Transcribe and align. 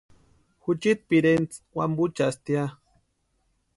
Juchiti 0.63 1.03
pirentsï 1.07 1.59
wampuchastia. 1.77 2.63